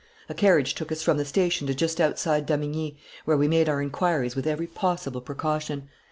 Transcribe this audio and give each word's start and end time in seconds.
A 0.29 0.33
carriage 0.33 0.73
took 0.73 0.91
us 0.91 1.03
from 1.03 1.17
the 1.17 1.25
station 1.25 1.67
to 1.67 1.75
just 1.75 2.01
outside 2.01 2.47
Damigni, 2.47 2.97
where 3.25 3.37
we 3.37 3.47
made 3.47 3.69
our 3.69 3.83
inquiries 3.83 4.35
with 4.35 4.47
every 4.47 4.65
possible 4.65 5.21
precaution. 5.21 5.89